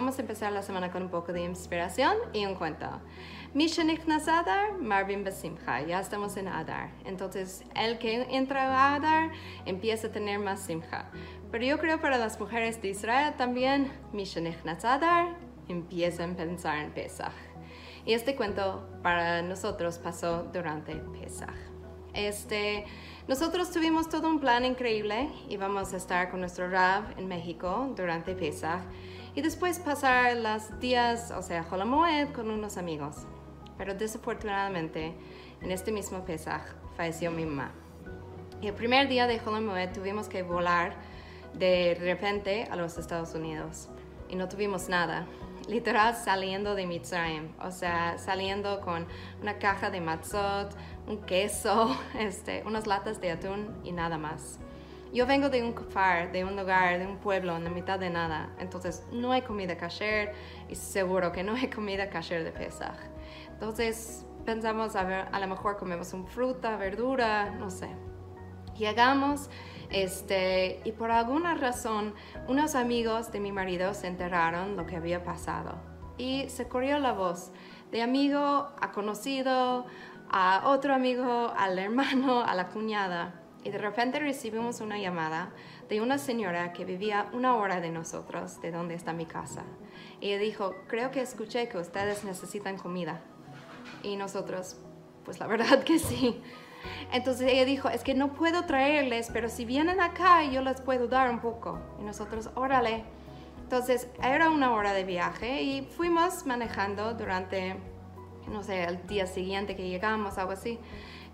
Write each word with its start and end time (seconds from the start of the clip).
vamos 0.00 0.18
a 0.18 0.22
empezar 0.22 0.50
la 0.50 0.62
semana 0.62 0.90
con 0.90 1.02
un 1.02 1.10
poco 1.10 1.30
de 1.30 1.42
inspiración 1.42 2.16
y 2.32 2.46
un 2.46 2.54
cuento. 2.54 2.86
Mishanich 3.52 4.00
Adar, 4.08 4.78
Marvin 4.78 5.24
Basimcha. 5.24 5.82
Ya 5.82 6.00
estamos 6.00 6.38
en 6.38 6.48
Adar. 6.48 6.88
Entonces, 7.04 7.64
el 7.74 7.98
que 7.98 8.22
entra 8.30 8.62
a 8.62 8.94
Adar 8.94 9.30
empieza 9.66 10.06
a 10.06 10.10
tener 10.10 10.38
más 10.38 10.60
simcha. 10.60 11.04
Pero 11.50 11.66
yo 11.66 11.78
creo 11.78 12.00
para 12.00 12.16
las 12.16 12.40
mujeres 12.40 12.80
de 12.80 12.88
Israel 12.88 13.34
también, 13.36 13.92
Mishanich 14.14 14.56
Adar 14.66 15.36
empiezan 15.68 16.32
a 16.32 16.36
pensar 16.36 16.78
en 16.78 16.92
Pesach. 16.92 17.34
Y 18.06 18.14
este 18.14 18.34
cuento 18.36 18.88
para 19.02 19.42
nosotros 19.42 19.98
pasó 19.98 20.44
durante 20.44 20.94
Pesach. 20.94 21.52
Este, 22.14 22.86
nosotros 23.28 23.70
tuvimos 23.70 24.08
todo 24.08 24.30
un 24.30 24.40
plan 24.40 24.64
increíble. 24.64 25.28
Íbamos 25.50 25.92
a 25.92 25.98
estar 25.98 26.30
con 26.30 26.40
nuestro 26.40 26.70
Rav 26.70 27.18
en 27.18 27.28
México 27.28 27.92
durante 27.94 28.34
Pesach 28.34 28.80
y 29.34 29.42
después 29.42 29.78
pasar 29.78 30.36
los 30.36 30.78
días, 30.80 31.30
o 31.30 31.42
sea, 31.42 31.64
Holomoed 31.70 32.32
con 32.32 32.50
unos 32.50 32.76
amigos. 32.76 33.16
Pero 33.78 33.94
desafortunadamente, 33.94 35.14
en 35.62 35.70
este 35.70 35.92
mismo 35.92 36.24
Pesach 36.24 36.62
falleció 36.96 37.30
mi 37.30 37.46
mamá. 37.46 37.72
Y 38.60 38.68
el 38.68 38.74
primer 38.74 39.08
día 39.08 39.26
de 39.26 39.40
Holomoed 39.40 39.92
tuvimos 39.92 40.28
que 40.28 40.42
volar 40.42 40.94
de 41.54 41.96
repente 41.98 42.64
a 42.70 42.76
los 42.76 42.98
Estados 42.98 43.34
Unidos 43.34 43.88
y 44.28 44.36
no 44.36 44.48
tuvimos 44.48 44.88
nada 44.88 45.26
literal 45.70 46.16
saliendo 46.16 46.74
de 46.74 46.86
Mitzrayim, 46.86 47.48
o 47.62 47.70
sea, 47.70 48.18
saliendo 48.18 48.80
con 48.80 49.06
una 49.40 49.58
caja 49.58 49.90
de 49.90 50.00
matzot, 50.00 50.74
un 51.06 51.22
queso, 51.22 51.96
este, 52.18 52.62
unas 52.66 52.86
latas 52.86 53.20
de 53.20 53.30
atún 53.30 53.74
y 53.84 53.92
nada 53.92 54.18
más. 54.18 54.58
Yo 55.12 55.26
vengo 55.26 55.48
de 55.48 55.62
un 55.62 55.72
kfar, 55.72 56.30
de 56.30 56.44
un 56.44 56.56
lugar, 56.56 56.98
de 56.98 57.06
un 57.06 57.18
pueblo 57.18 57.56
en 57.56 57.64
la 57.64 57.70
mitad 57.70 57.98
de 57.98 58.10
nada, 58.10 58.50
entonces 58.58 59.04
no 59.12 59.32
hay 59.32 59.42
comida 59.42 59.76
kasher 59.76 60.32
y 60.68 60.76
seguro 60.76 61.32
que 61.32 61.42
no 61.42 61.54
hay 61.54 61.68
comida 61.68 62.08
kasher 62.10 62.44
de 62.44 62.52
Pesach. 62.52 62.96
Entonces 63.48 64.24
pensamos, 64.44 64.94
a, 64.94 65.02
ver, 65.02 65.28
a 65.32 65.40
lo 65.40 65.46
mejor 65.48 65.76
comemos 65.78 66.12
un 66.12 66.26
fruta, 66.26 66.76
verdura, 66.76 67.50
no 67.50 67.70
sé. 67.70 67.88
Llegamos 68.78 69.50
este, 69.90 70.80
y 70.84 70.92
por 70.92 71.10
alguna 71.10 71.54
razón, 71.54 72.14
unos 72.46 72.74
amigos 72.76 73.32
de 73.32 73.40
mi 73.40 73.50
marido 73.50 73.92
se 73.94 74.06
enteraron 74.06 74.76
lo 74.76 74.86
que 74.86 74.96
había 74.96 75.24
pasado. 75.24 75.74
Y 76.18 76.48
se 76.48 76.68
corrió 76.68 76.98
la 76.98 77.12
voz 77.12 77.50
de 77.90 78.02
amigo 78.02 78.68
a 78.80 78.92
conocido, 78.92 79.86
a 80.30 80.62
otro 80.66 80.94
amigo, 80.94 81.52
al 81.56 81.78
hermano, 81.78 82.42
a 82.42 82.54
la 82.54 82.68
cuñada. 82.68 83.39
Y 83.62 83.70
de 83.70 83.78
repente 83.78 84.18
recibimos 84.18 84.80
una 84.80 84.98
llamada 84.98 85.50
de 85.88 86.00
una 86.00 86.18
señora 86.18 86.72
que 86.72 86.84
vivía 86.84 87.28
una 87.32 87.56
hora 87.56 87.80
de 87.80 87.90
nosotros, 87.90 88.60
de 88.62 88.70
donde 88.70 88.94
está 88.94 89.12
mi 89.12 89.26
casa. 89.26 89.64
Y 90.20 90.28
ella 90.28 90.38
dijo, 90.38 90.74
creo 90.88 91.10
que 91.10 91.20
escuché 91.20 91.68
que 91.68 91.76
ustedes 91.76 92.24
necesitan 92.24 92.78
comida. 92.78 93.20
Y 94.02 94.16
nosotros, 94.16 94.78
pues 95.24 95.40
la 95.40 95.46
verdad 95.46 95.82
que 95.84 95.98
sí. 95.98 96.40
Entonces 97.12 97.50
ella 97.50 97.64
dijo, 97.64 97.88
es 97.90 98.02
que 98.02 98.14
no 98.14 98.32
puedo 98.32 98.64
traerles, 98.64 99.28
pero 99.32 99.48
si 99.48 99.64
vienen 99.64 100.00
acá 100.00 100.42
yo 100.44 100.62
les 100.62 100.80
puedo 100.80 101.06
dar 101.06 101.30
un 101.30 101.40
poco. 101.40 101.78
Y 102.00 102.04
nosotros, 102.04 102.50
órale. 102.54 103.04
Entonces 103.62 104.08
era 104.22 104.50
una 104.50 104.72
hora 104.72 104.92
de 104.92 105.04
viaje 105.04 105.62
y 105.62 105.82
fuimos 105.82 106.46
manejando 106.46 107.14
durante, 107.14 107.76
no 108.48 108.62
sé, 108.62 108.84
el 108.84 109.06
día 109.06 109.26
siguiente 109.26 109.76
que 109.76 109.88
llegamos, 109.88 110.38
algo 110.38 110.52
así. 110.52 110.78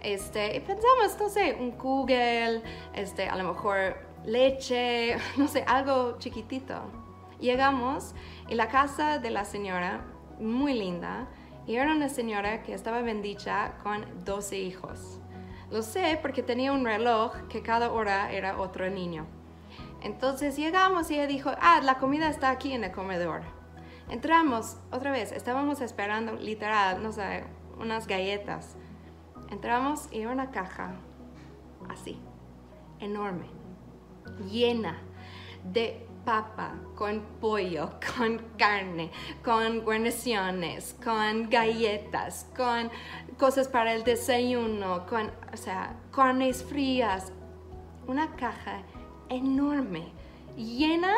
Este, 0.00 0.56
y 0.56 0.60
pensamos, 0.60 1.18
no 1.18 1.28
sé, 1.28 1.56
un 1.58 1.72
kugel, 1.72 2.62
este, 2.94 3.28
a 3.28 3.36
lo 3.36 3.44
mejor 3.44 3.96
leche, 4.24 5.16
no 5.36 5.48
sé, 5.48 5.64
algo 5.66 6.18
chiquitito. 6.18 6.80
Llegamos 7.40 8.14
y 8.48 8.54
la 8.54 8.68
casa 8.68 9.18
de 9.18 9.30
la 9.30 9.44
señora, 9.44 10.04
muy 10.38 10.74
linda, 10.74 11.28
y 11.66 11.76
era 11.76 11.92
una 11.92 12.08
señora 12.08 12.62
que 12.62 12.74
estaba 12.74 13.02
bendicha 13.02 13.74
con 13.82 14.24
12 14.24 14.58
hijos. 14.58 15.20
Lo 15.70 15.82
sé 15.82 16.18
porque 16.22 16.42
tenía 16.42 16.72
un 16.72 16.84
reloj 16.84 17.34
que 17.48 17.62
cada 17.62 17.90
hora 17.90 18.32
era 18.32 18.58
otro 18.58 18.88
niño. 18.88 19.26
Entonces 20.02 20.56
llegamos 20.56 21.10
y 21.10 21.14
ella 21.14 21.26
dijo, 21.26 21.50
ah, 21.60 21.80
la 21.82 21.98
comida 21.98 22.28
está 22.28 22.50
aquí 22.50 22.72
en 22.72 22.84
el 22.84 22.92
comedor. 22.92 23.42
Entramos, 24.08 24.76
otra 24.92 25.10
vez, 25.10 25.32
estábamos 25.32 25.80
esperando 25.80 26.34
literal, 26.34 27.02
no 27.02 27.10
sé, 27.10 27.44
unas 27.78 28.06
galletas. 28.06 28.76
Entramos 29.50 30.08
y 30.10 30.20
era 30.20 30.32
una 30.32 30.50
caja 30.50 30.94
así, 31.88 32.18
enorme, 33.00 33.46
llena 34.50 34.98
de 35.72 36.06
papa, 36.24 36.74
con 36.96 37.22
pollo, 37.40 37.90
con 38.18 38.38
carne, 38.58 39.10
con 39.44 39.80
guarniciones, 39.80 40.96
con 41.02 41.48
galletas, 41.48 42.50
con 42.56 42.90
cosas 43.38 43.68
para 43.68 43.94
el 43.94 44.04
desayuno, 44.04 45.06
con, 45.06 45.30
o 45.52 45.56
sea, 45.56 45.96
carnes 46.14 46.62
frías. 46.64 47.32
Una 48.06 48.36
caja 48.36 48.82
enorme, 49.28 50.12
llena 50.56 51.14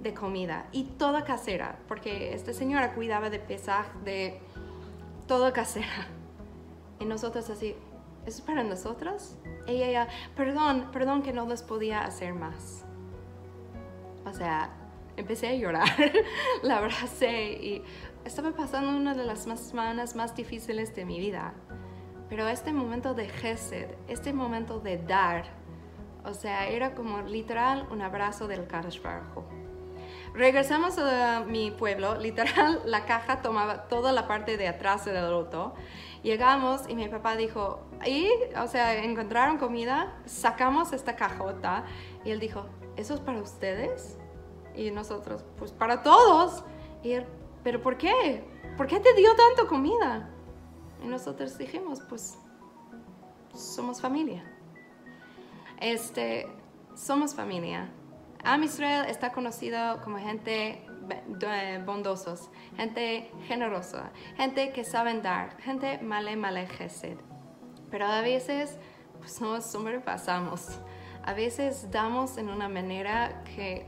de 0.00 0.14
comida 0.14 0.66
y 0.72 0.84
toda 0.84 1.24
casera, 1.24 1.78
porque 1.88 2.32
esta 2.34 2.52
señora 2.52 2.94
cuidaba 2.94 3.28
de 3.28 3.38
pesaj 3.38 3.86
de 4.04 4.40
toda 5.26 5.52
casera. 5.52 6.08
Y 7.02 7.04
nosotros 7.04 7.50
así, 7.50 7.74
¿eso 8.24 8.38
es 8.38 8.40
para 8.40 8.62
nosotros? 8.62 9.36
Ella, 9.66 9.88
ella, 9.88 10.08
perdón, 10.36 10.88
perdón 10.92 11.22
que 11.22 11.32
no 11.32 11.46
les 11.46 11.62
podía 11.62 12.04
hacer 12.04 12.32
más 12.32 12.84
o 14.24 14.32
sea, 14.32 14.70
empecé 15.16 15.48
a 15.48 15.54
llorar, 15.54 15.88
la 16.62 16.78
abracé 16.78 17.52
y 17.52 17.82
estaba 18.24 18.52
pasando 18.52 18.96
una 18.96 19.14
de 19.14 19.24
las 19.24 19.42
semanas 19.42 20.16
más 20.16 20.34
difíciles 20.34 20.94
de 20.94 21.04
mi 21.04 21.18
vida. 21.18 21.54
Pero 22.28 22.48
este 22.48 22.72
momento 22.72 23.14
de 23.14 23.28
gesed, 23.28 23.90
este 24.08 24.32
momento 24.32 24.80
de 24.80 24.98
dar, 24.98 25.44
o 26.24 26.32
sea, 26.32 26.68
era 26.68 26.94
como 26.94 27.20
literal 27.22 27.86
un 27.90 28.00
abrazo 28.00 28.48
del 28.48 28.66
Kadosh 28.66 29.00
Regresamos 30.34 30.96
a 30.98 31.44
mi 31.46 31.70
pueblo, 31.70 32.16
literal, 32.16 32.80
la 32.86 33.04
caja 33.04 33.42
tomaba 33.42 33.88
toda 33.88 34.12
la 34.12 34.26
parte 34.26 34.56
de 34.56 34.66
atrás 34.66 35.04
del 35.04 35.18
auto. 35.18 35.74
Llegamos 36.22 36.88
y 36.88 36.94
mi 36.94 37.08
papá 37.08 37.36
dijo, 37.36 37.80
¿y? 38.06 38.28
O 38.58 38.66
sea, 38.66 39.04
encontraron 39.04 39.58
comida, 39.58 40.16
sacamos 40.24 40.92
esta 40.92 41.16
cajota 41.16 41.84
y 42.24 42.30
él 42.30 42.40
dijo, 42.40 42.64
¿eso 42.96 43.14
es 43.14 43.20
para 43.20 43.40
ustedes? 43.40 44.16
Y 44.74 44.90
nosotros, 44.90 45.44
pues 45.58 45.72
para 45.72 46.02
todos. 46.02 46.64
Y 47.02 47.12
él, 47.12 47.26
¿pero 47.62 47.82
por 47.82 47.98
qué? 47.98 48.42
¿Por 48.78 48.86
qué 48.86 49.00
te 49.00 49.12
dio 49.14 49.34
tanto 49.36 49.68
comida? 49.68 50.30
Y 51.04 51.08
nosotros 51.08 51.58
dijimos, 51.58 52.00
pues 52.08 52.38
somos 53.54 54.00
familia. 54.00 54.44
Este, 55.78 56.48
somos 56.94 57.34
familia. 57.34 57.90
Am 58.44 58.64
Israel 58.64 59.06
está 59.08 59.30
conocido 59.30 60.00
como 60.02 60.18
gente 60.18 60.84
bondosos, 61.86 62.50
gente 62.76 63.30
generosa, 63.46 64.10
gente 64.36 64.72
que 64.72 64.84
saben 64.84 65.22
dar, 65.22 65.56
gente 65.60 65.98
male 65.98 66.36
male. 66.36 66.66
Pero 67.90 68.06
a 68.06 68.20
veces, 68.20 68.78
pues 69.18 69.40
nos 69.40 69.64
sobrepasamos. 69.64 70.80
A 71.24 71.34
veces 71.34 71.88
damos 71.92 72.36
en 72.36 72.48
una 72.48 72.68
manera 72.68 73.44
que, 73.54 73.86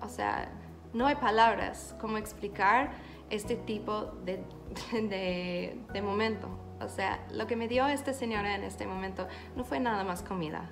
o 0.00 0.08
sea, 0.08 0.50
no 0.94 1.06
hay 1.06 1.16
palabras 1.16 1.94
como 2.00 2.16
explicar 2.16 2.92
este 3.28 3.56
tipo 3.56 4.04
de, 4.24 5.76
de, 5.92 6.02
momento. 6.02 6.48
O 6.80 6.88
sea, 6.88 7.26
lo 7.30 7.46
que 7.46 7.56
me 7.56 7.68
dio 7.68 7.86
esta 7.86 8.14
señora 8.14 8.54
en 8.54 8.62
este 8.62 8.86
momento 8.86 9.28
no 9.56 9.64
fue 9.64 9.78
nada 9.78 10.04
más 10.04 10.22
comida. 10.22 10.70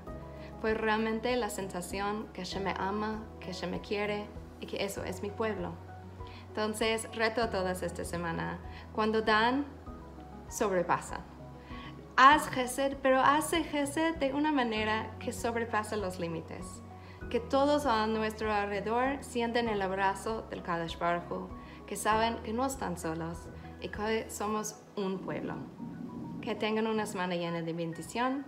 Fue 0.63 0.73
realmente 0.73 1.37
la 1.37 1.51
sensación 1.51 2.29
que 2.33 2.41
ella 2.41 2.61
me 2.61 2.75
ama, 2.79 3.23
que 3.41 3.51
ella 3.51 3.69
me 3.69 3.83
quiere 3.83 4.27
y 4.61 4.67
que 4.67 4.83
eso 4.83 5.05
es 5.05 5.21
mi 5.21 5.31
pueblo. 5.31 5.75
Entonces, 6.49 7.07
reto 7.15 7.43
a 7.43 7.51
todas 7.51 7.83
esta 7.83 8.05
semana. 8.05 8.59
Cuando 8.95 9.21
dan, 9.21 9.67
sobrepasa 10.49 11.25
haz 12.17 12.49
gesed, 12.49 12.97
pero 13.03 13.21
hace 13.21 13.65
gesed 13.65 14.17
de 14.17 14.33
una 14.35 14.53
manera 14.53 15.11
que 15.19 15.33
sobrepasa 15.33 15.97
los 15.97 16.19
límites. 16.19 16.83
Que 17.31 17.41
todos 17.41 17.87
a 17.87 18.07
nuestro 18.07 18.53
alrededor 18.53 19.19
sienten 19.23 19.69
el 19.69 19.81
abrazo 19.81 20.43
del 20.51 20.63
Kadosh 20.63 20.99
Baruch 20.99 21.51
que 21.87 21.97
saben 21.97 22.37
que 22.43 22.53
no 22.53 22.67
están 22.67 22.99
solos 22.99 23.49
y 23.81 23.89
que 23.89 24.31
somos 24.31 24.77
un 24.97 25.19
pueblo. 25.19 25.55
Que 26.41 26.55
tengan 26.55 26.87
una 26.87 27.07
semana 27.07 27.35
llena 27.35 27.63
de 27.63 27.73
bendición, 27.73 28.45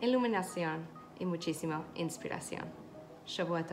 iluminación 0.00 0.95
y 1.18 1.24
muchísima 1.24 1.84
inspiración. 1.94 2.64
Shavuot 3.26 3.72